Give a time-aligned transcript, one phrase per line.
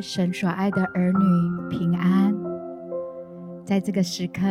[0.00, 2.34] 神所爱的儿女平安。
[3.64, 4.42] 在这个时刻，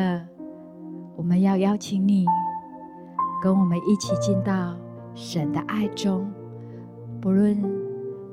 [1.15, 2.25] 我们要邀请你
[3.41, 4.75] 跟我们一起进到
[5.13, 6.31] 神的爱中。
[7.19, 7.61] 不论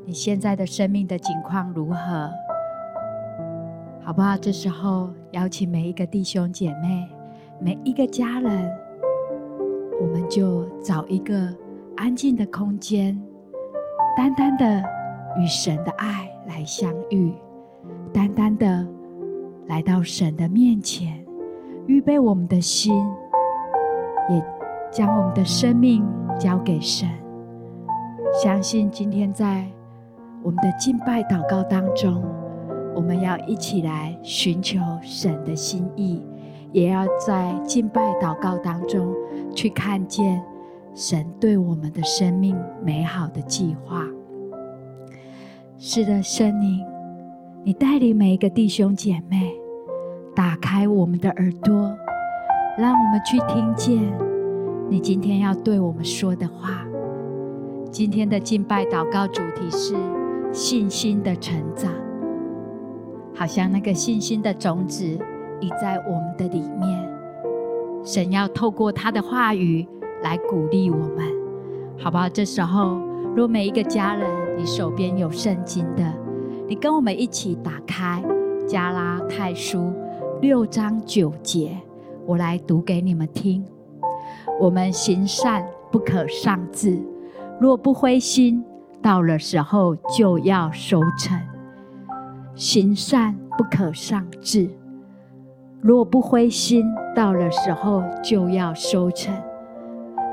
[0.04, 2.30] 你现在的生命的境况如何，
[4.02, 4.36] 好不好？
[4.36, 7.08] 这时候邀请每一个弟兄姐妹、
[7.60, 8.70] 每一个家人，
[10.00, 11.52] 我们就找一个
[11.96, 13.20] 安静的空间，
[14.16, 14.84] 单单的
[15.38, 17.32] 与神的爱来相遇，
[18.12, 18.86] 单单的
[19.66, 21.24] 来到神的面前，
[21.86, 23.04] 预备我们的心，
[24.30, 24.44] 也
[24.90, 26.04] 将我们的生命
[26.38, 27.08] 交给神。
[28.42, 29.66] 相信今天在
[30.42, 32.22] 我们的敬拜祷告当中，
[32.94, 36.24] 我们要一起来寻求神的心意，
[36.72, 39.14] 也要在敬拜祷告当中
[39.54, 40.42] 去看见
[40.94, 44.06] 神对我们的生命美好的计划。
[45.78, 46.82] 是的，圣灵，
[47.62, 49.52] 你带领每一个弟兄姐妹，
[50.34, 51.94] 打开我们的耳朵，
[52.78, 54.00] 让我们去听见
[54.88, 56.82] 你今天要对我们说的话。
[57.90, 59.94] 今天的敬拜祷告主题是
[60.50, 61.92] 信心的成长，
[63.34, 65.04] 好像那个信心的种子
[65.60, 67.06] 已在我们的里面，
[68.02, 69.86] 神要透过他的话语
[70.22, 71.18] 来鼓励我们，
[71.98, 72.30] 好不好？
[72.30, 72.98] 这时候，
[73.36, 74.26] 若每一个家人，
[74.56, 76.02] 你手边有圣经的，
[76.66, 78.24] 你跟我们一起打开
[78.66, 79.92] 加拉太书
[80.40, 81.76] 六章九节，
[82.24, 83.62] 我来读给你们听。
[84.58, 85.62] 我们行善
[85.92, 86.98] 不可丧志，
[87.60, 88.64] 若不灰心，
[89.02, 91.38] 到了时候就要收成。
[92.54, 94.70] 行善不可丧志，
[95.82, 99.34] 若不灰心，到了时候就要收成。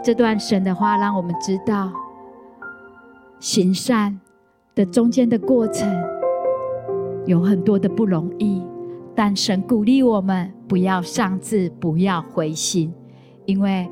[0.01, 1.91] 这段神的话让我们知道。
[3.43, 4.17] 行善
[4.73, 5.85] 的中间的过程
[7.25, 8.63] 有很多的不容易，
[9.13, 12.93] 但神鼓励我们不要丧志，不要灰心，
[13.43, 13.85] 因为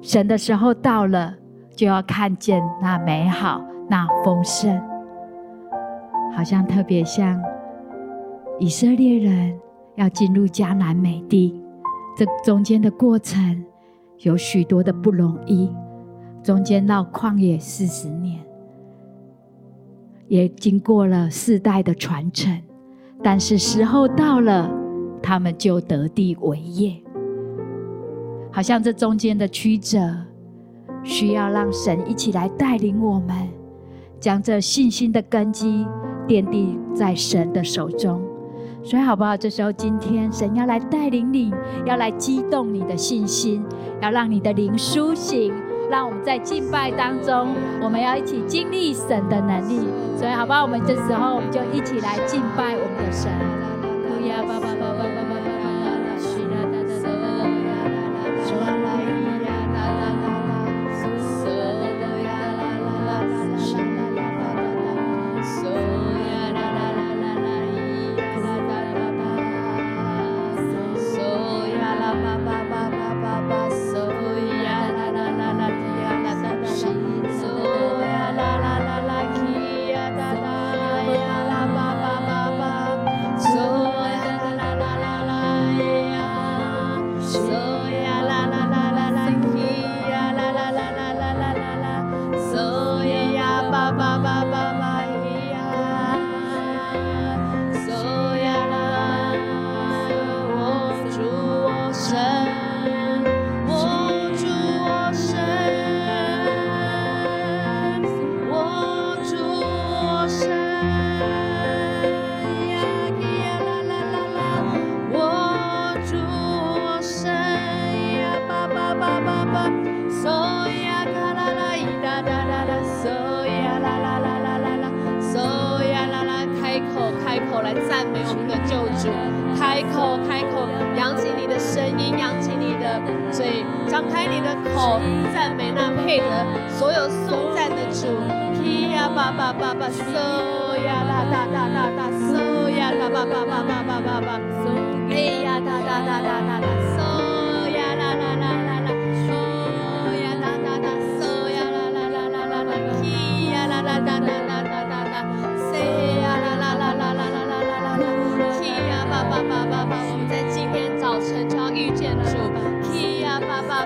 [0.00, 1.34] 神的时候到了，
[1.74, 3.60] 就要看见那美好、
[3.90, 4.80] 那丰盛，
[6.36, 7.42] 好像特别像
[8.60, 9.58] 以色列人
[9.96, 11.60] 要进入迦南美地，
[12.16, 13.64] 这中间的过程
[14.18, 15.74] 有许多的不容易，
[16.40, 18.41] 中间到旷野四十年。
[20.32, 22.58] 也经过了世代的传承，
[23.22, 24.66] 但是时候到了，
[25.22, 26.96] 他们就得地为业。
[28.50, 29.98] 好像这中间的曲折，
[31.02, 33.46] 需要让神一起来带领我们，
[34.18, 35.86] 将这信心的根基
[36.26, 38.22] 奠定在神的手中。
[38.82, 39.36] 所以，好不好？
[39.36, 41.52] 这时候，今天神要来带领你，
[41.84, 43.62] 要来激动你的信心，
[44.00, 45.52] 要让你的灵苏醒。
[45.92, 49.86] 让我们在敬拜当中，我们要一起经历神的能力。
[50.16, 50.62] 所以，好不好？
[50.62, 53.30] 我们这时候，我们就一起来敬拜我们的神。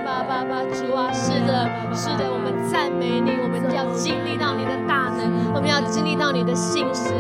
[0.01, 7.13] 爸爸爸，主啊是的，是的我们赞美你，我们要经历到你的大能，我们要经历到你的信实。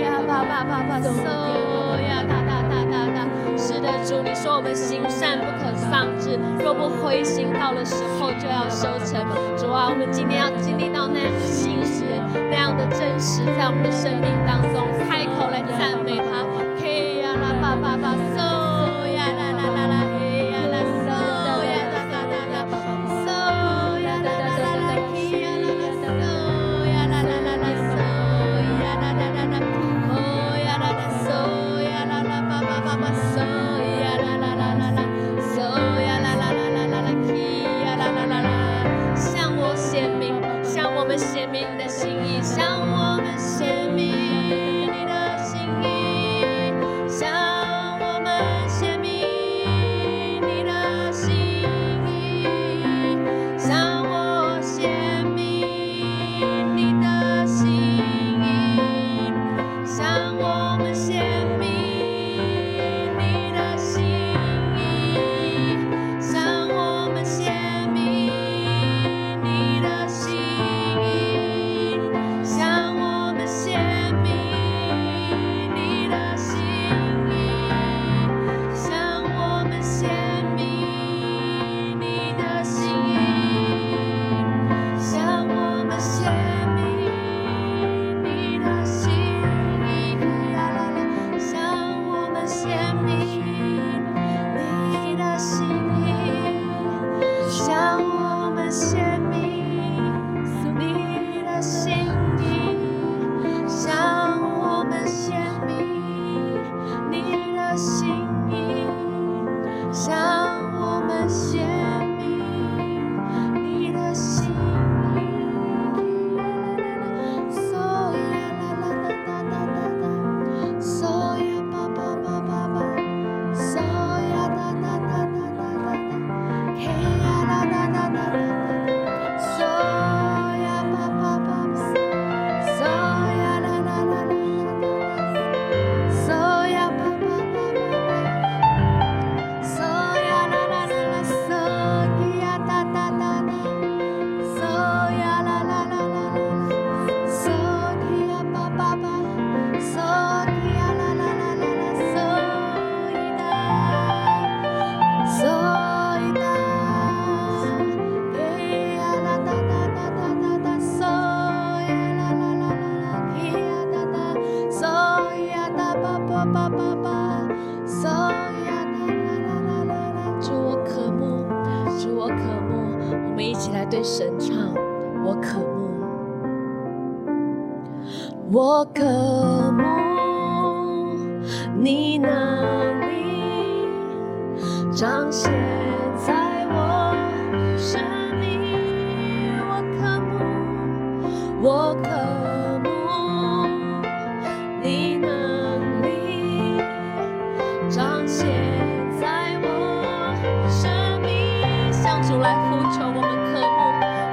[0.00, 3.18] 呀吧吧吧吧，嗖呀哒哒哒哒哒。
[3.56, 9.20] 是的，主，你说我们行善不可丧志，若不灰心，到了时候就要收成。
[9.56, 12.04] 主啊，我们今天要经历到那样的信实，
[12.50, 15.96] 那样的真实，在我们的生命当中，开口来赞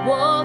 [0.08, 0.37] Whoa.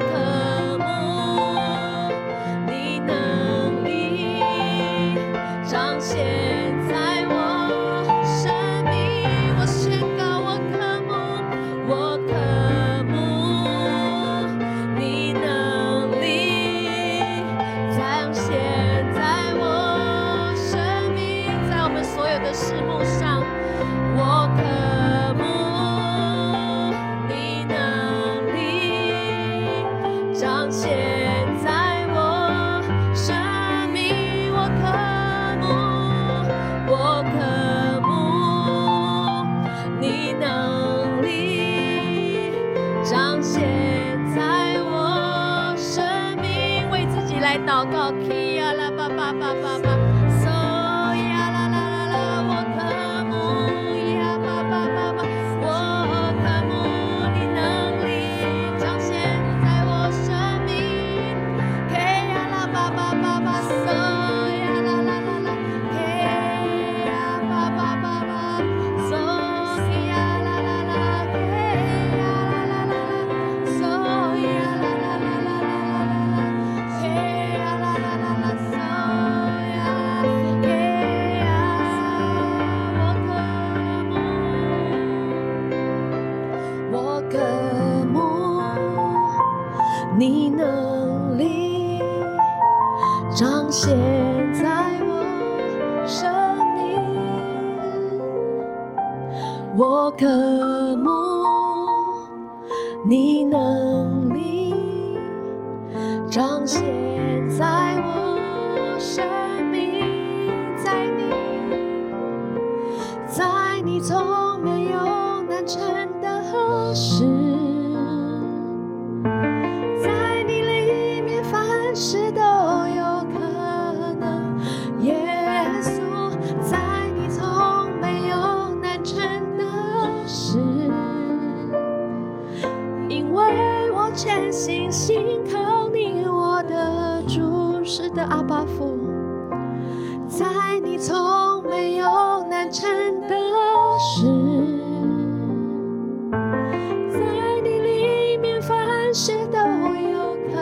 [149.12, 149.59] 事都
[149.95, 150.54] 有可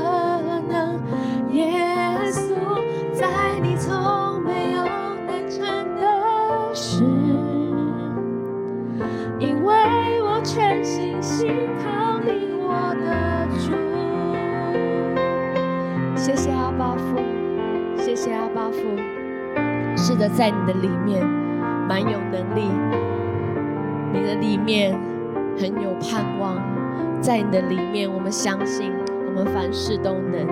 [0.69, 0.99] 能。
[1.53, 1.71] 耶
[2.33, 2.55] 稣，
[3.13, 3.27] 在
[3.63, 4.83] 你从没有
[5.27, 5.61] 难成
[5.95, 7.05] 的事，
[9.39, 9.73] 因为
[10.23, 11.49] 我全心信
[11.85, 13.71] 靠你，我的主。
[16.17, 17.21] 谢谢阿巴父。
[17.97, 18.79] 谢谢阿巴父，
[19.97, 21.25] 是的，在你的里面
[21.89, 22.69] 蛮有能力，
[24.13, 24.99] 你的里面
[25.57, 26.57] 很有盼望，
[27.21, 27.90] 在你的里面，
[28.31, 28.93] 们相信
[29.27, 30.47] 我们凡事都能。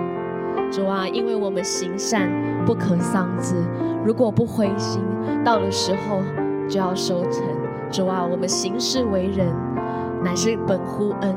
[0.69, 2.29] 主啊，因为我们行善
[2.65, 3.55] 不可丧志，
[4.03, 5.01] 如果不灰心，
[5.45, 6.19] 到了时候
[6.67, 7.41] 就要收成。
[7.89, 9.47] 主啊，我们行事为人
[10.21, 11.33] 乃是本乎恩。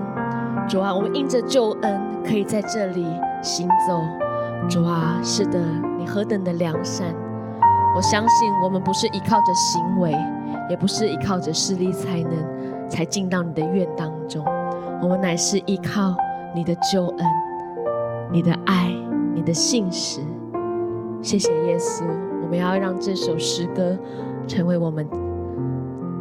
[0.68, 3.06] 主啊，我们因着救恩可以在这里
[3.40, 4.02] 行走。
[4.68, 5.60] 主啊，是的，
[5.96, 7.06] 你何等的良善！
[7.94, 10.12] 我相信我们不是依靠着行为，
[10.68, 14.44] 也不是依靠着势力才能才进到你的院当中，
[15.00, 16.14] 我们乃是依靠
[16.54, 17.26] 你的救恩、
[18.30, 18.92] 你的爱、
[19.34, 20.20] 你的信实。
[21.22, 22.04] 谢谢耶稣，
[22.42, 23.96] 我们要让这首诗歌
[24.46, 25.08] 成为我们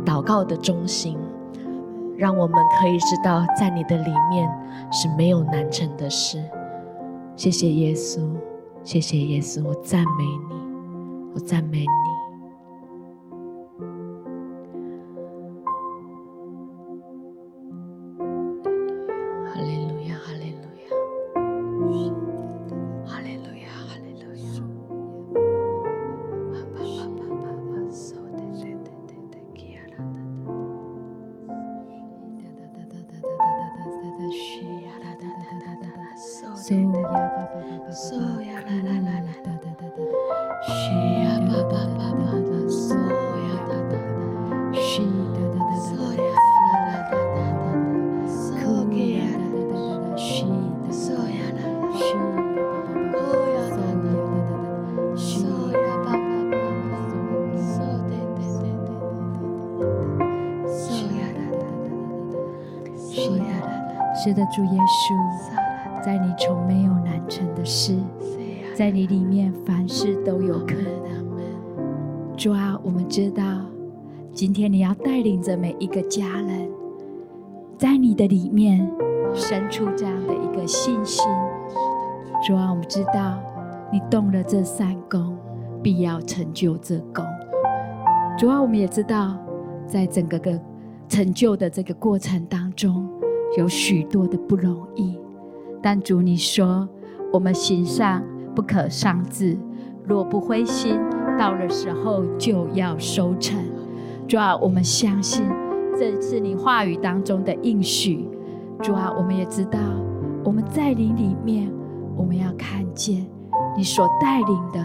[0.06, 1.18] 祷告的中心，
[2.16, 4.50] 让我们可以知道，在你的里面
[4.92, 6.42] 是没有难成的事。
[7.36, 8.22] 谢谢耶稣，
[8.84, 10.56] 谢谢耶稣，我赞美你，
[11.34, 12.11] 我赞美你。
[77.82, 78.88] 在你的里面
[79.34, 81.26] 生出这样的一个信心。
[82.46, 83.40] 主啊，我们知道，
[83.92, 85.36] 你动了这三功，
[85.82, 87.26] 必要成就这功。
[88.38, 89.36] 主啊，我们也知道，
[89.88, 90.62] 在整个个
[91.10, 93.10] 成就的这个过程当中。
[93.58, 95.18] 有许多的不容易，
[95.82, 96.88] 但主你说，
[97.34, 98.24] 我们行善
[98.54, 99.58] 不可丧志，
[100.06, 101.00] 若不灰心，
[101.36, 103.60] 到了时候就要收成。
[104.28, 105.44] 主啊，我们相信
[106.02, 108.28] 这是你话语当中的应许。
[108.82, 109.78] 主啊，我们也知道
[110.44, 111.72] 我们在你里面，
[112.18, 113.24] 我们要看见
[113.78, 114.80] 你所带领的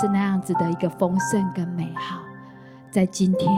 [0.00, 2.22] 是那样子的一个丰盛跟美好。
[2.90, 3.50] 在今天，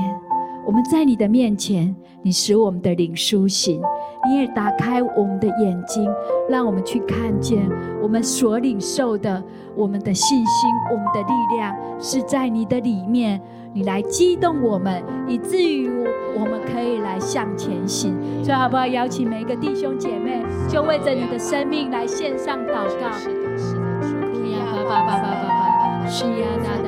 [0.67, 3.81] 我们在你的面前，你使我们的灵苏醒。
[4.28, 6.11] 你也打开我们的眼睛，
[6.49, 7.71] 让我们去看见
[8.02, 9.40] 我们所领受的，
[9.76, 13.40] 我们的信心，我们的力量是在你的里面。
[13.78, 15.88] 你来激动我们，以至于
[16.35, 18.12] 我们可以来向前行。
[18.42, 23.12] 所以，好不好邀请每一个弟兄姐妹，就为着你的生命来献上祷告。
[23.12, 24.16] 是的，是的，主
[24.58, 26.88] 啊，爸爸，爸爸，爸爸，是的，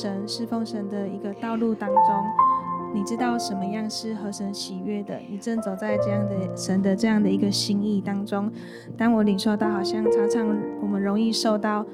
[0.00, 2.04] 神、侍奉神的一个道路当中，
[2.94, 5.20] 你知道什么样是合神喜悦的？
[5.28, 8.50] 你正走在这样的神的这样的一个心意当中。
[8.96, 11.84] 当我领受到，好像常常我们容易受到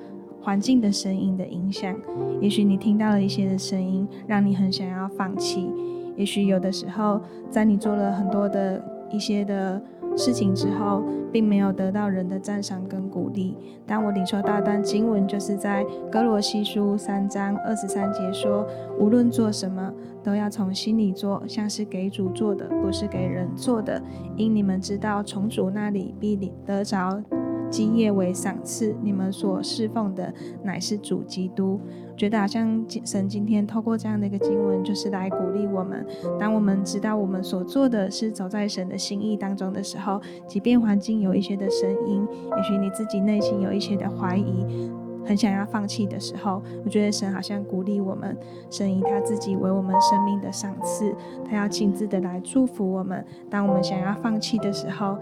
[0.41, 1.97] 环境的声音的影响，
[2.41, 5.69] 也许你听到了一些的声音，让你很想要放弃。
[6.15, 7.21] 也许有的时候，
[7.51, 9.83] 在你做了很多的一些的
[10.17, 13.57] 事情之后，并没有得到人的赞赏跟鼓励。
[13.87, 18.67] 当我领受到一段经文，就是在哥罗西书三章二十三节说
[18.99, 19.93] ：“无论做什么，
[20.23, 24.03] 都要从心里做，像是给主做的，不是给人做的。
[24.37, 27.23] 因你们知道，从主那里必得着
[27.71, 28.95] 基业为赏赐。
[29.03, 30.33] 你们所侍奉的，
[30.63, 31.81] 乃是主基督。”
[32.17, 36.07] 觉得好像神今天透过这样的一个经文，就是来鼓励我们。
[36.41, 44.91] 当我们知道我们所做的是走在神的心意当中的时候，即便环境有一些的声音，也许你自己内心有一些的怀疑，
[45.27, 48.35] 很想要放弃的时候，我觉得神好像鼓励我们，
[48.71, 53.23] 神以他自己为我们生命的赏赐，他要亲自的来祝福我们。
[53.51, 55.19] 当我们想要放弃的时候，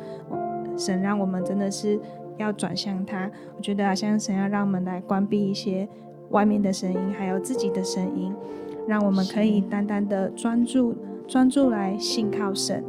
[0.76, 1.98] 神让我们真的是
[2.38, 3.30] 要转向他。
[3.56, 5.88] 我觉得好像神要让我们来关闭一些。
[6.30, 8.34] 外面的声音，还有自己的声音，
[8.88, 10.96] 让我们可以单单的专注、
[11.28, 12.82] 专注来信靠神。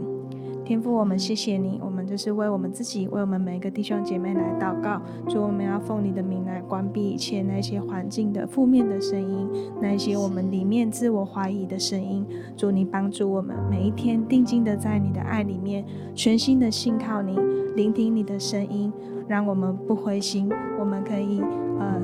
[0.65, 4.99] 天父，我们谢谢你，我们就是为我们自己，为我们每一个弟兄姐妹来祷告。
[5.29, 9.47] 主，我们要奉你的名来关闭一切那些环境的负面的声音，
[9.79, 12.25] 那些我们里面自我怀疑的声音。
[12.57, 17.37] 主，你帮助我们每一天定睛的在你的爱里面，全心的信靠你，
[17.75, 18.91] 聆听你的声音，
[19.27, 20.49] 让我们不灰心，
[20.79, 21.41] 我们可以
[21.79, 22.01] 呃。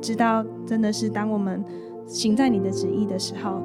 [0.00, 1.64] 知道，真的是当我们
[2.06, 3.60] 行在你的旨意的时候，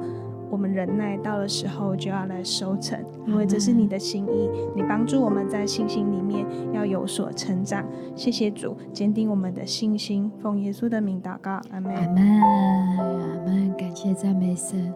[0.52, 4.50] 我们忍耐到了时候就要来收成，因为这是你的心意。
[4.76, 7.82] 你帮助我们在信心里面要有所成长。
[8.14, 10.30] 谢谢主，坚定我们的信心。
[10.42, 11.94] 奉耶稣的名祷告，阿门。
[11.94, 13.74] 阿门，阿门。
[13.78, 14.92] 感谢赞美神。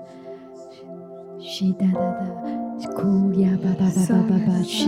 [1.39, 2.01] 是哒哒
[2.45, 4.85] 哒，哭呀吧吧吧吧吧吧，是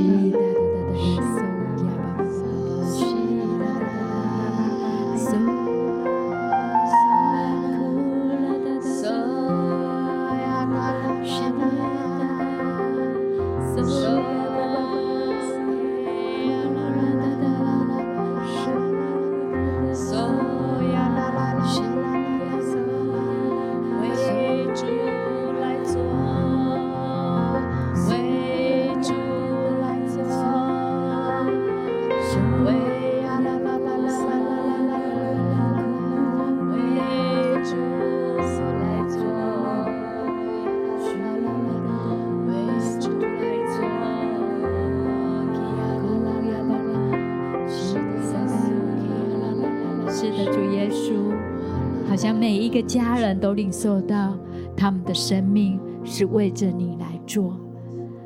[52.18, 52.82] 像每一个。
[52.88, 54.34] 家人都领受到，
[54.74, 57.54] 他们的生命是为着你来做，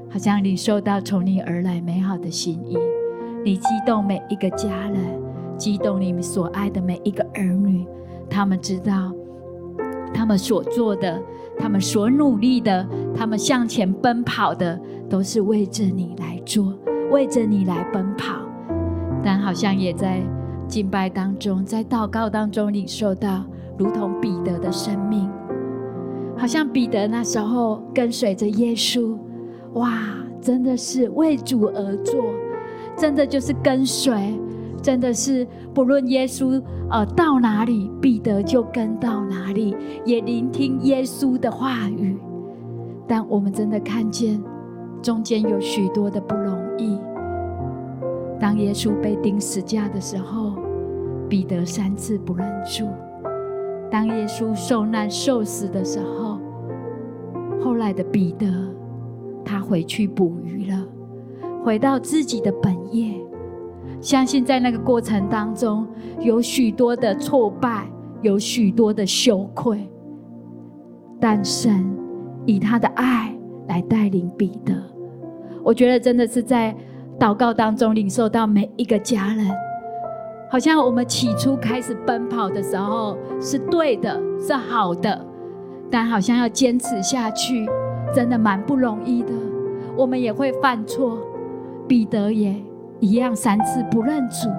[0.09, 2.79] 好像领受到从你而来美好的心意。
[3.45, 5.21] 你激动每一个家人，
[5.59, 7.85] 激动你们所爱的每一个儿女。
[8.31, 9.13] 他们知道，
[10.15, 11.21] 他们所做的，
[11.59, 16.73] 他们所努力的，他们向前奔跑的，都是为着你来做，
[17.11, 18.37] 为着你来奔跑。
[19.25, 20.23] 但好像也在
[20.69, 23.45] 敬拜当中，在祷告当中领受到。
[23.79, 25.31] 如同彼得的生命，
[26.37, 29.17] 好像彼得那时候跟随着耶稣，
[29.75, 29.99] 哇，
[30.41, 32.25] 真的是为主而做，
[32.97, 34.39] 真的就是跟随，
[34.83, 42.19] 真的是不论耶稣呃到哪里，彼得就跟到哪里，也聆听耶稣的话语。
[43.07, 44.43] 但我们真的看见
[45.03, 46.99] 中间有许多的不容易。
[48.39, 50.53] 当耶稣被钉死架的时候，
[51.29, 52.87] 彼得三次不认主。
[53.93, 56.41] 当耶稣受难受死的时候，
[57.61, 58.47] 后来的彼得，
[59.45, 60.83] 他回去捕鱼了，
[61.63, 63.15] 回到自己的本业。
[64.01, 65.87] 相信在那个过程当中，
[66.21, 67.87] 有许多的挫败，
[68.23, 69.87] 有许多的羞愧，
[71.21, 71.85] 但神
[72.47, 73.37] 以他的爱
[73.69, 74.73] 来带领彼得。
[75.63, 76.75] 我觉得真的是在
[77.21, 79.47] 祷告当中领受到每一个家人。
[80.53, 85.27] 好像我们起初开始奔跑的时候是对的，是好的，
[85.91, 87.67] 但好像要坚持下去，
[88.15, 89.33] 真的蛮不容易的。
[89.97, 91.17] 我们也会犯错，
[91.89, 92.55] 彼得也
[93.01, 94.51] 一样三次不认主，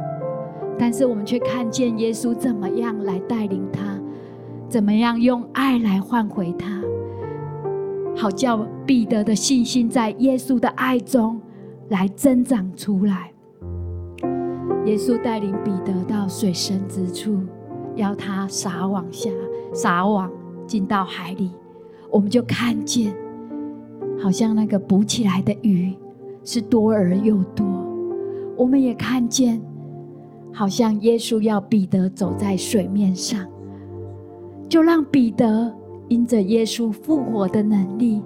[0.79, 3.83] 但是我们却看见耶稣怎么样来带领他，
[4.67, 6.81] 怎么样用爱来换回他，
[8.17, 11.39] 好叫彼得的信心在耶稣的爱中
[11.89, 13.32] 来增长出来。
[14.85, 17.39] 耶稣带领彼得到水深之处，
[17.95, 19.29] 要他撒网下，
[19.73, 20.29] 撒网
[20.67, 21.51] 进到海里，
[22.11, 23.15] 我们就看见，
[24.21, 25.95] 好像那个捕起来的鱼
[26.43, 27.65] 是多而又多。
[28.57, 29.61] 我们也看见，
[30.51, 33.47] 好像耶稣要彼得走在水面上，
[34.67, 35.73] 就让彼得
[36.09, 38.21] 因着耶稣复活的能力，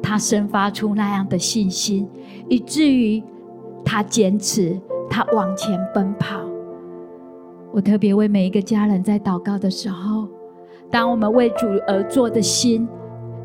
[0.00, 2.08] 他生发出那样的信心，
[2.48, 3.20] 以至于
[3.84, 4.80] 他坚持，
[5.10, 6.40] 他往前奔跑。
[7.72, 10.26] 我特别为每一个家人在祷告的时候，
[10.90, 12.88] 当我们为主而做的心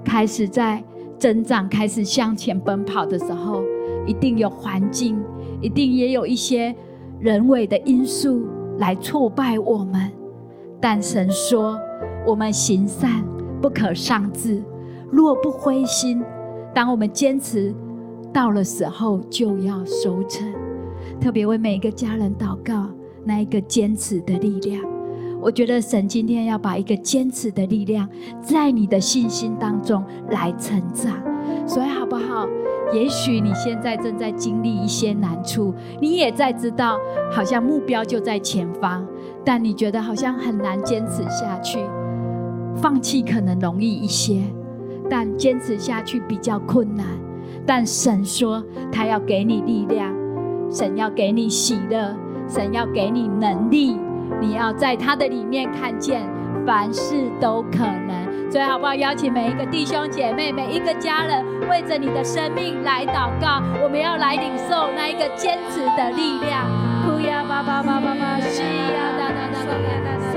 [0.03, 0.83] 开始在
[1.17, 3.61] 增长，开始向前奔跑的时候，
[4.05, 5.21] 一定有环境，
[5.61, 6.73] 一定也有一些
[7.19, 8.45] 人为的因素
[8.77, 10.11] 来挫败我们。
[10.79, 11.79] 但神说
[12.27, 13.23] ：“我们行善
[13.61, 14.61] 不可丧志，
[15.11, 16.21] 若不灰心，
[16.73, 17.73] 当我们坚持
[18.33, 20.51] 到了时候，就要收成。”
[21.23, 22.89] 特别为每一个家人祷告。
[23.23, 24.83] 那一个坚持的力量，
[25.39, 28.05] 我觉得神今天要把一个坚持的力量
[28.41, 31.13] 在你的信心当中来成长，
[31.65, 32.45] 所以好不好？
[32.93, 36.97] 也许你现在正在经历一些难处，你也在知道，
[37.31, 39.07] 好像目标就在前方，
[39.45, 41.79] 但你觉得好像很难坚持下去，
[42.75, 44.43] 放弃可能容易一些，
[45.09, 47.07] 但坚持下去比较困难。
[47.65, 50.13] 但神说，他要给你力量，
[50.73, 52.13] 神要给你喜乐。
[52.45, 53.97] 神要给你能力，
[54.41, 56.21] 你要在他的里面看见
[56.67, 58.51] 凡事都可能。
[58.51, 58.93] 所以，好不好？
[58.93, 63.63] 邀请每一个弟兄姐妹、每一个家人，为着你的生命来祷告。
[63.81, 66.67] 我们要来领受那一个坚持的力量。
[67.07, 69.71] 哭呀，爸爸，爸爸，爸，西呀，哒哒哒哒，
[70.29, 70.35] 嗖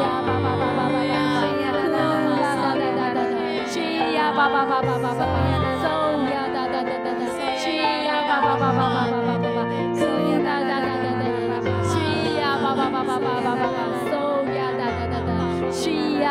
[0.00, 3.18] 呀，爸爸，爸爸，爸爸，西呀，哒哒哒哒哒，
[3.66, 4.93] 西呀，爸爸，爸爸，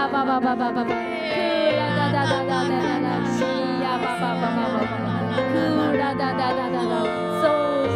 [0.03, 1.39] 呀爸爸爸爸爸爸，呼
[1.79, 3.39] 啦哒哒哒哒哒哒，西
[3.81, 4.91] 呀爸爸爸爸爸爸，
[5.31, 7.07] 呼啦哒哒哒哒哒，
[7.39, 7.47] 嗖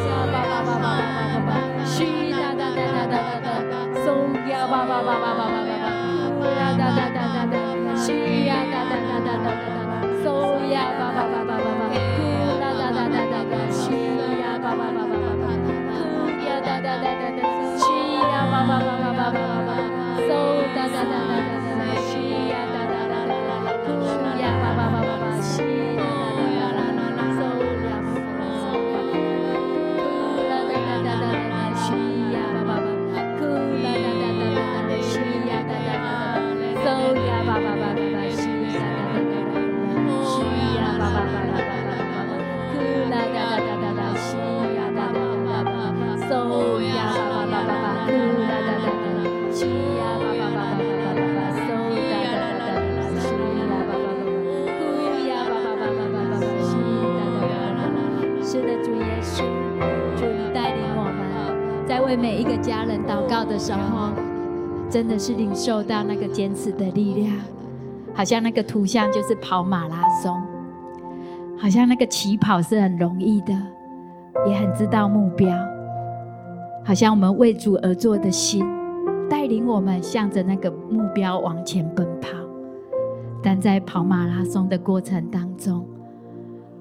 [0.07, 3.51] 呀爸爸爸爸爸爸，西哒哒哒哒哒哒，
[3.99, 4.07] 嗖
[4.47, 5.83] 呀爸爸爸爸爸爸爸，
[6.31, 13.91] 呼啦哒哒哒哒哒，西呀哒哒哒哒哒哒，嗖呀爸爸爸爸爸爸，呼啦哒哒哒哒哒，西
[14.39, 15.43] 呀爸爸爸爸爸爸，
[15.91, 17.43] 呼呀哒哒哒哒哒，
[17.75, 17.83] 西。
[18.31, 19.75] 呀，爸爸爸爸爸爸爸，
[20.23, 20.31] 嗖
[20.73, 21.56] 哒哒哒哒哒
[25.97, 26.26] 爸
[62.19, 64.09] 每一个家人祷告的时候，
[64.89, 67.35] 真的是领受到那个坚持的力量，
[68.13, 70.41] 好像那个图像就是跑马拉松，
[71.57, 73.53] 好像那个起跑是很容易的，
[74.47, 75.55] 也很知道目标。
[76.83, 78.65] 好像我们为主而做的心，
[79.29, 82.29] 带领我们向着那个目标往前奔跑。
[83.43, 85.85] 但在跑马拉松的过程当中，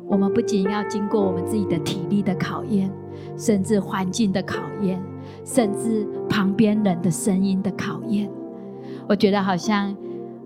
[0.09, 2.90] 我们不仅要经过我们自己的体力的考验，
[3.37, 4.99] 甚至环境的考验，
[5.45, 8.31] 甚至旁边人的声音的考验。
[9.09, 9.97] 我觉得好像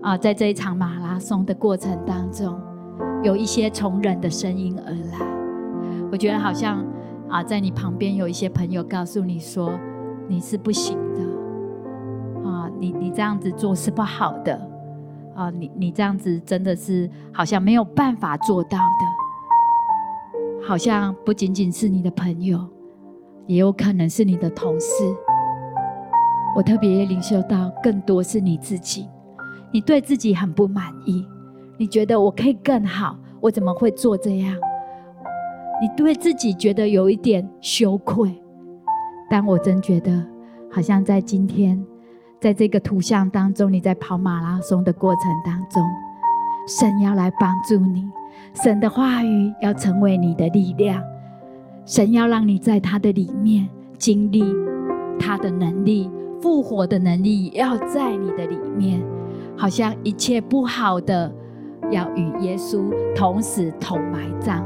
[0.01, 2.59] 啊，在这一场马拉松的过程当中，
[3.23, 5.25] 有一些从人的声音而来。
[6.11, 6.85] 我觉得好像。
[7.29, 9.71] 啊，在你旁边有一些朋友告诉你说，
[10.27, 14.53] 你是不行的，啊，你你这样子做是不好的，
[15.33, 22.67] 啊，你你这样子真的是好像没有办法做到的，好像不仅仅是你的朋友，
[23.47, 24.87] 也有可能是你的同事。
[26.55, 29.07] 我特别领受到更多是你自己，
[29.71, 31.25] 你对自己很不满意，
[31.77, 34.55] 你觉得我可以更好，我怎么会做这样？
[35.81, 38.31] 你对自己觉得有一点羞愧，
[39.29, 40.23] 但我真觉得，
[40.69, 41.83] 好像在今天，
[42.39, 45.81] 在这个图像当中，你在跑马拉松的过程当中，
[46.67, 48.07] 神要来帮助你，
[48.53, 51.01] 神的话语要成为你的力量，
[51.85, 53.67] 神要让你在他的里面
[53.97, 54.43] 经历
[55.19, 56.09] 他的能力，
[56.41, 59.01] 复活的能力要在你的里面，
[59.57, 61.31] 好像一切不好的
[61.91, 64.63] 要与耶稣同死同埋葬。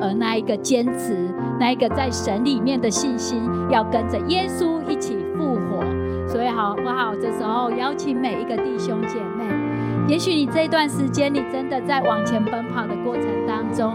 [0.00, 5.84] 而那一个坚持，那一个在神里面的信心，要跟着耶稣一起复活。
[6.26, 7.14] 所以，好不好？
[7.14, 9.44] 这时候邀请每一个弟兄姐妹，
[10.08, 13.94] 也许你这段时间你真的在往前奔跑的过程当中，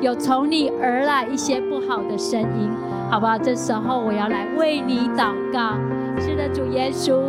[0.00, 2.70] 有从你而来一些不好的声音，
[3.10, 3.36] 好不好？
[3.36, 5.74] 这时候我要来为你祷告。
[6.20, 7.20] 是的，主耶稣，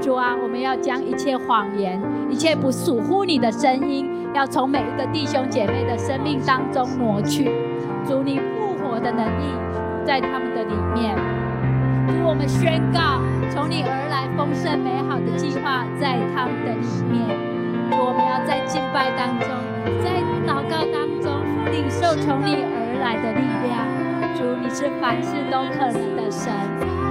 [0.00, 7.50] 主啊，我们要将一切谎言、一切不属乎你的声音，要从每一个弟兄姐妹的生命当中挪去。
[8.06, 9.44] 主，你复活的能力
[10.04, 11.14] 在他们的里面。
[12.08, 17.28] 主，我们宣告，从你而来丰盛美好的计划在他们的里面。
[17.90, 19.48] 主，我们要在敬拜当中，
[20.02, 23.86] 在祷告当中领受从你而来的力量。
[24.36, 27.03] 主，你是凡事都可能的神。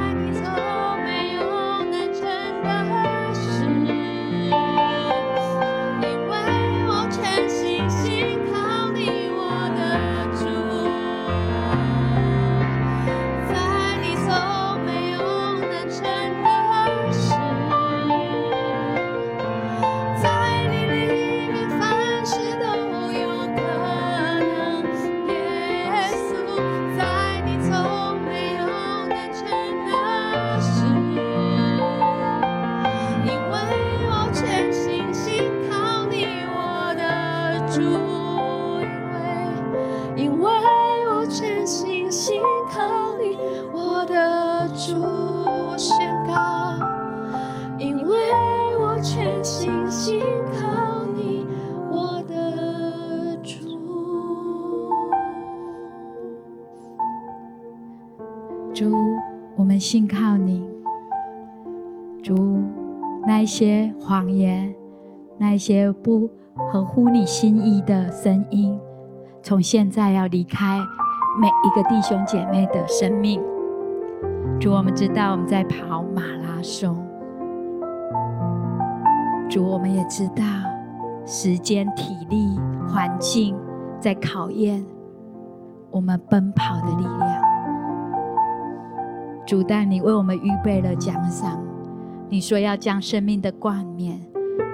[58.73, 58.91] 主，
[59.55, 60.67] 我们信靠你，
[62.23, 62.63] 主，
[63.27, 64.73] 那一些谎言，
[65.37, 66.27] 那一些不
[66.71, 68.79] 合乎你心意的声音，
[69.43, 70.79] 从现在要离开
[71.39, 73.39] 每一个弟兄姐妹的生命。
[74.59, 76.97] 主，我们知道我们在跑马拉松，
[79.47, 80.43] 主，我们也知道
[81.27, 83.55] 时间、体力、环境
[83.99, 84.83] 在考验
[85.91, 87.42] 我们奔跑的力量。
[89.53, 91.63] 主，但你为我们预备了奖赏。
[92.27, 94.19] 你说要将生命的冠冕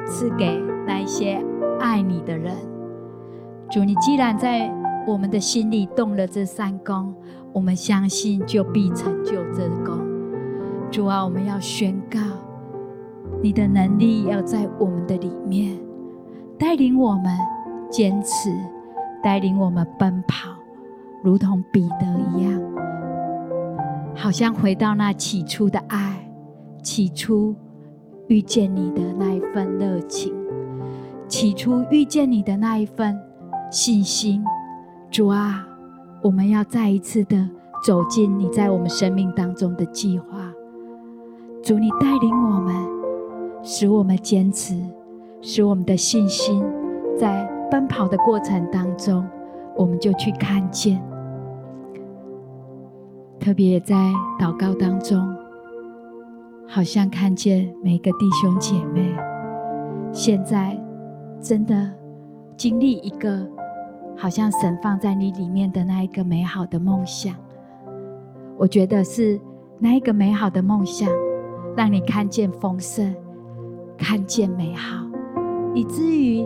[0.08, 1.44] 赐给那一些
[1.82, 2.56] 爱你的人。
[3.70, 4.74] 主，你既然在
[5.06, 7.14] 我们的心里动了这三工，
[7.52, 10.00] 我们相信就必成就这功。
[10.90, 12.18] 主啊，我们要宣告
[13.44, 15.78] 你的能力要在我们的里面，
[16.58, 17.26] 带领我们
[17.92, 18.50] 坚持，
[19.22, 20.52] 带领我们奔跑，
[21.22, 22.79] 如同彼得一样。
[24.22, 26.30] 好像回到那起初的爱，
[26.84, 27.56] 起初
[28.28, 30.34] 遇见你的那一份热情，
[31.30, 33.18] 起初遇见你的那一份
[33.72, 34.44] 信心。
[35.10, 35.66] 主啊，
[36.22, 37.50] 我们要再一次的
[37.86, 40.52] 走进你在我们生命当中的计划。
[41.64, 42.76] 主，你带领我们，
[43.64, 44.78] 使我们坚持，
[45.42, 46.62] 使我们的信心
[47.18, 49.26] 在奔跑的过程当中，
[49.78, 51.02] 我们就去看见。
[53.40, 53.96] 特别在
[54.38, 55.34] 祷告当中，
[56.68, 59.16] 好像看见每一个弟兄姐妹，
[60.12, 60.78] 现在
[61.42, 61.90] 真的
[62.58, 63.48] 经历一个
[64.18, 67.34] 好像神放在你里面的那一个美好的梦想。
[68.58, 69.40] 我觉得是
[69.80, 71.10] 那一个美好的梦想，
[71.78, 73.16] 让你看见丰盛，
[73.98, 75.08] 看见美好，
[75.74, 76.46] 以至于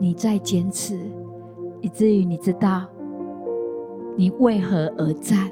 [0.00, 0.98] 你在坚持，
[1.80, 2.84] 以至于你知道
[4.16, 5.48] 你为何而战。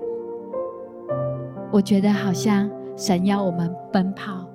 [1.73, 4.47] 我觉得好像神要我们奔跑，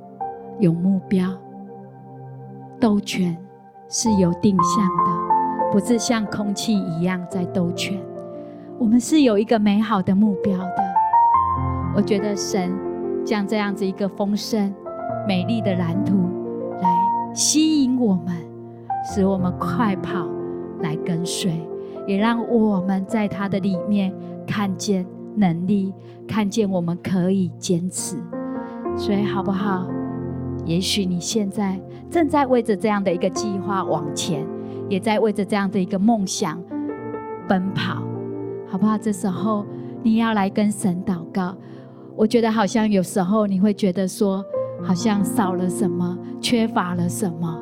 [0.59, 1.27] 有目标，
[2.79, 3.35] 兜圈
[3.89, 7.99] 是有定向的，不是像空气一样在兜圈。
[8.77, 10.83] 我们是有一个美好的目标的。
[11.95, 12.71] 我觉得神
[13.25, 14.71] 将这样子一个丰盛、
[15.27, 16.15] 美丽的蓝图
[16.79, 18.37] 来吸引我们，
[19.03, 20.29] 使我们快跑
[20.81, 21.67] 来跟随，
[22.05, 24.13] 也让我们在他的里面
[24.45, 25.03] 看见。
[25.37, 25.93] 能力
[26.27, 28.17] 看见我们可以坚持，
[28.97, 29.87] 所以好不好？
[30.65, 34.45] 也许你现在正在为着这样的一个计划往前，
[34.89, 36.61] 也在为着这样的一个梦想
[37.47, 38.01] 奔跑，
[38.67, 38.97] 好不好？
[38.97, 39.65] 这时候
[40.03, 41.55] 你要来跟神祷告。
[42.15, 44.43] 我觉得好像有时候你会觉得说，
[44.83, 47.61] 好像少了什么，缺乏了什么，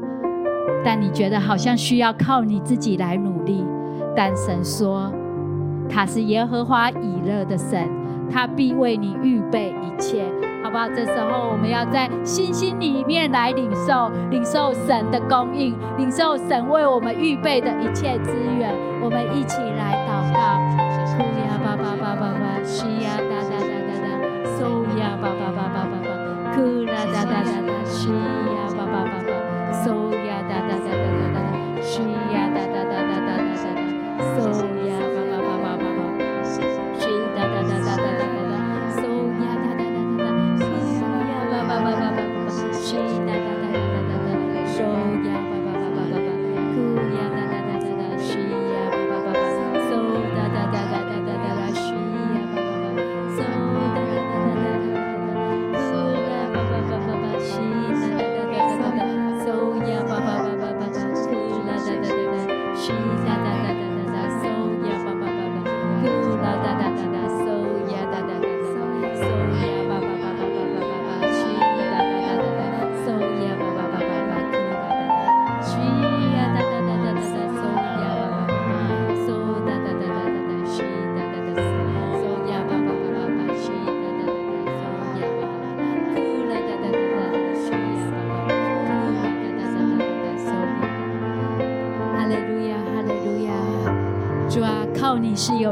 [0.83, 3.63] 但你觉得好像需要靠你自己来努力，
[4.15, 5.13] 但神说。
[5.89, 7.89] 他是耶和华以勒的神，
[8.31, 10.25] 他必为你预备一切，
[10.63, 10.87] 好不好？
[10.89, 18.73] 这时候我们要在信心里面来领受，领受神的供应，领受神为我们预备的一切资源。
[19.01, 20.39] 我们一起来祷告。
[21.45, 24.07] 呀巴巴巴巴巴，西呀哒哒哒哒哒，
[24.57, 24.63] 嗖
[24.99, 26.07] 呀巴巴巴巴巴巴，
[26.55, 27.45] 呼啦哒哒哒。
[27.85, 28.09] 是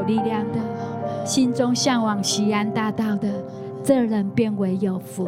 [0.03, 0.59] 有力量的，
[1.25, 3.29] 心中向往西安大道的，
[3.81, 5.27] 这人便为有福。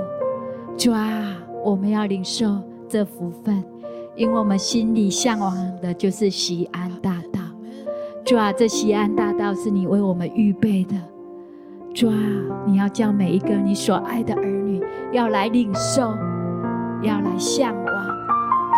[0.77, 1.33] 主啊，
[1.63, 2.59] 我们要领受
[2.89, 3.63] 这福分，
[4.15, 7.39] 因为我们心里向往的就是西安大道。
[8.25, 10.95] 主啊，这西安大道是你为我们预备的。
[11.93, 12.17] 主啊，
[12.65, 14.83] 你要叫每一个你所爱的儿女
[15.13, 16.01] 要来领受，
[17.01, 17.85] 要来向往，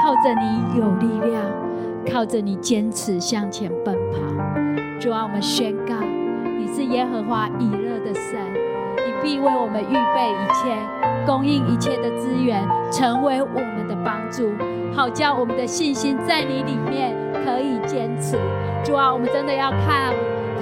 [0.04, 1.44] 靠着你有力量，
[2.08, 3.97] 靠着你坚持向前奔。
[5.00, 5.94] 主啊，我们宣告，
[6.58, 8.40] 你是耶和华以勒的神，
[9.06, 10.76] 你必为我们预备一切，
[11.24, 14.52] 供应一切的资源，成为我们的帮助，
[14.96, 18.38] 好叫我们的信心在你里面可以坚持。
[18.84, 20.12] 主啊，我们真的要看，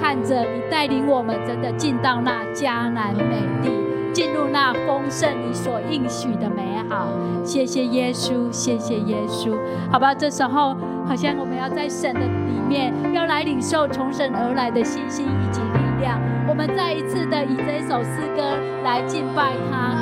[0.02, 3.70] 看着你带领我们，真的进到那迦南美地，
[4.12, 7.08] 进入那丰盛你所应许的美好。
[7.42, 9.56] 谢谢耶稣，谢谢耶稣。
[9.90, 10.76] 好吧，这时候
[11.08, 16.20] 好像我们要在神的里面，要来领受从神而来的信心以及力量。
[16.48, 19.94] 我们再一次的以这一首诗歌来敬拜他。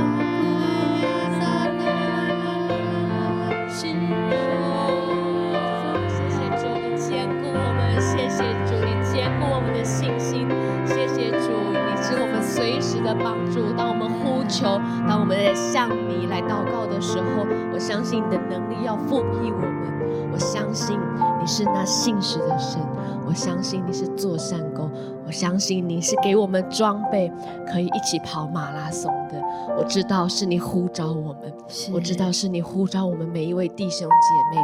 [6.08, 10.48] 谢谢主，你坚固我们；谢谢主，你坚固我们的信心；
[10.84, 13.72] 谢谢主，你是我们随时的帮助。
[13.76, 19.83] 当我们呼求，当我们在向你来祷告的时候，我相信你的能力要复辟我们。
[20.34, 20.98] 我相信
[21.40, 22.80] 你是那信实的神，
[23.24, 24.90] 我相信你是做善工，
[25.26, 27.30] 我相信你是给我们装备，
[27.66, 29.42] 可以一起跑马拉松的。
[29.76, 31.52] 我知道是你呼召我们，
[31.92, 34.62] 我知道是你呼召我们每一位弟兄姐妹，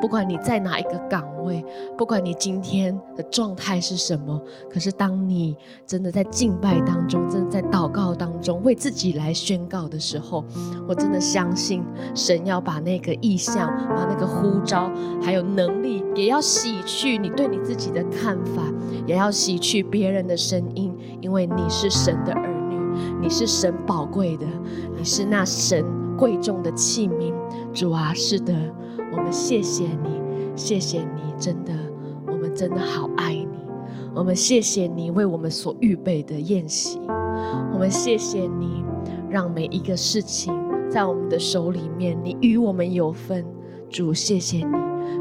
[0.00, 1.64] 不管你在哪一个岗位，
[1.96, 10.44] 不管你今天的状态是什么，可是当你真的在敬拜当中，真的在祷告当中，为自己来宣告的时候，
[10.88, 11.82] 我真的相信
[12.14, 14.90] 神要把那个意向，把那个呼召，
[15.22, 18.62] 还有能力，也要洗去你对你自己的看法，
[19.06, 22.80] 也要洗去别别人的声音，因为你是神的儿女。
[23.20, 24.46] 你是神宝贵的，
[24.96, 25.84] 你是那神
[26.16, 27.34] 贵重的器皿，
[27.74, 28.54] 主啊，是的，
[29.12, 30.18] 我们谢谢你，
[30.56, 31.72] 谢谢你，真的，
[32.26, 33.58] 我们真的好爱你，
[34.14, 36.98] 我们谢谢你为我们所预备的宴席，
[37.74, 38.82] 我们谢谢你，
[39.28, 40.54] 让每一个事情
[40.88, 43.44] 在我们的手里面，你与我们有分，
[43.90, 44.72] 主，谢谢你，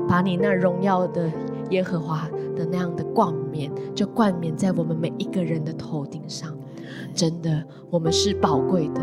[0.07, 1.29] 把你那荣耀的
[1.69, 2.25] 耶和华
[2.59, 6.53] 的那样的冠冕，就冠冕在我们每一个人的头顶上。
[7.13, 9.01] 真的，我们是宝贵的，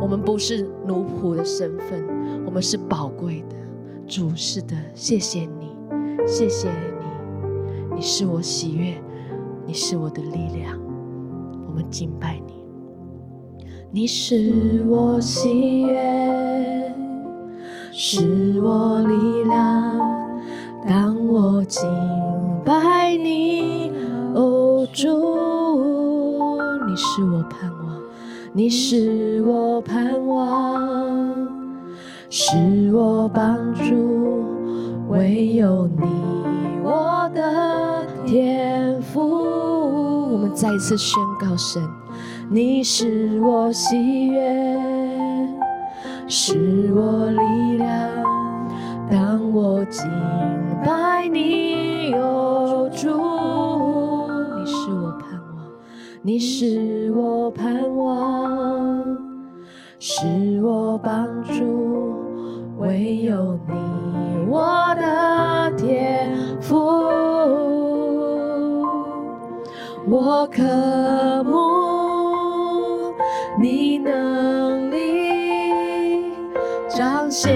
[0.00, 2.02] 我们不是奴仆的身份，
[2.46, 3.56] 我们是宝贵的。
[4.06, 5.76] 主，是的，谢谢你，
[6.26, 8.94] 谢谢你，你是我喜悦，
[9.66, 10.78] 你是我的力量。
[11.68, 12.64] 我们敬拜你，
[13.90, 16.94] 你是我喜悦，
[17.92, 20.16] 是我力量。
[20.88, 21.82] 当我敬
[22.66, 23.92] 拜你，
[24.34, 25.06] 哦主。
[26.88, 28.02] 你是我盼望，
[28.52, 31.48] 你是我盼望，
[32.28, 32.56] 是
[32.92, 34.44] 我帮助，
[35.08, 36.02] 唯有你，
[36.82, 39.20] 我的天赋。
[40.32, 41.80] 我们再一次宣告神，
[42.50, 45.48] 你是我喜悦，
[46.26, 47.88] 是我力量。
[49.08, 50.04] 当我敬
[50.84, 51.85] 拜你，
[52.16, 53.08] 有主。
[54.64, 55.68] 你是我盼望，
[56.22, 59.04] 你是我盼望，
[59.98, 60.26] 是
[60.62, 62.14] 我帮助，
[62.78, 63.74] 唯有你，
[64.48, 66.74] 我的天父，
[70.08, 70.62] 我渴
[71.44, 73.12] 慕
[73.60, 74.96] 你能力
[76.88, 77.52] 彰显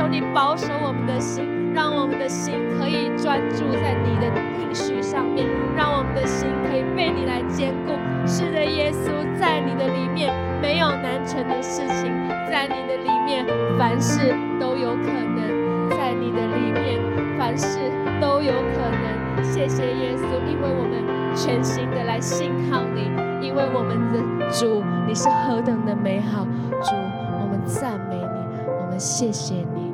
[0.00, 1.44] 求你保守我们的心，
[1.74, 4.32] 让我们的心可以专注在你的
[4.62, 5.46] 应许上面，
[5.76, 7.92] 让我们的心可以被你来坚固。
[8.26, 10.32] 是的，耶稣，在你的里面
[10.62, 12.08] 没有难成的事情，
[12.48, 13.44] 在你的里面
[13.78, 16.98] 凡事都有可能，在你的里面
[17.38, 17.92] 凡事
[18.22, 19.44] 都有可能。
[19.44, 23.12] 谢谢耶稣，因为我们全心的来信靠你，
[23.46, 26.46] 因为我们的主你是何等的美好，
[26.80, 26.94] 主，
[27.38, 29.89] 我们赞美你，我们谢谢你，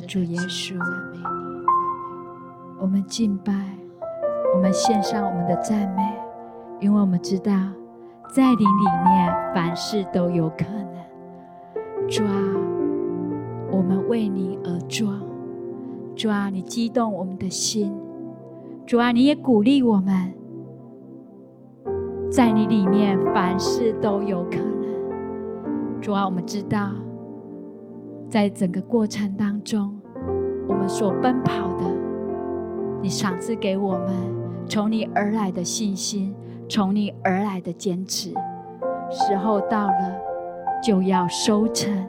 [0.00, 0.76] 主耶稣，
[2.78, 3.52] 我们敬拜，
[4.54, 6.02] 我们献上我们的赞美，
[6.80, 7.52] 因为我们知道，
[8.34, 12.08] 在你里面凡事都有可能。
[12.08, 12.32] 主啊，
[13.70, 15.12] 我们为你而做。
[16.14, 17.94] 主啊，你激动我们的心。
[18.86, 20.32] 主啊，你也鼓励我们，
[22.30, 26.00] 在你里面凡事都有可能。
[26.00, 26.92] 主啊，我们知道，
[28.28, 29.96] 在整个过程当中，
[30.68, 31.84] 我们所奔跑的，
[33.00, 34.08] 你赏赐给我们
[34.68, 36.34] 从你而来的信心，
[36.68, 38.30] 从你而来的坚持。
[39.10, 40.18] 时候到了，
[40.82, 42.06] 就要收成，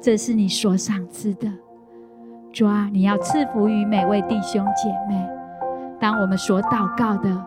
[0.00, 1.50] 这是你所赏赐的。
[2.52, 5.26] 主啊，你要赐福于每位弟兄姐妹。
[5.98, 7.44] 当我们所祷告的，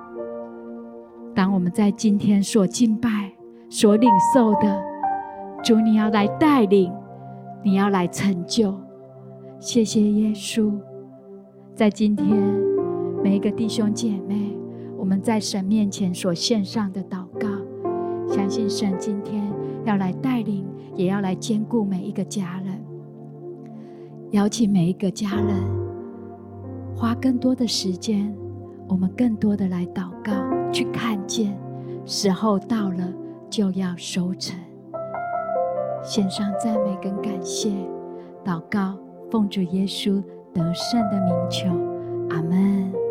[1.36, 3.32] 当我们在今天所敬拜、
[3.70, 4.84] 所领受的，
[5.64, 6.92] 主，你要来带领，
[7.64, 8.74] 你要来成就。
[9.60, 10.72] 谢谢耶稣，
[11.76, 12.26] 在今天
[13.22, 14.56] 每一个弟兄姐妹，
[14.98, 17.48] 我们在神面前所献上的祷告，
[18.34, 19.44] 相信神今天
[19.84, 22.80] 要来带领，也要来兼顾每一个家人。
[24.32, 25.56] 邀请每一个家人。
[26.96, 28.34] 花更多的时间，
[28.88, 30.32] 我们更多的来祷告，
[30.72, 31.58] 去看见
[32.06, 33.14] 时候到了
[33.50, 34.58] 就要收成。
[36.04, 37.70] 献上赞美跟感谢，
[38.44, 38.98] 祷告
[39.30, 40.24] 奉主耶稣
[40.54, 41.68] 得胜的名求，
[42.30, 43.09] 阿门。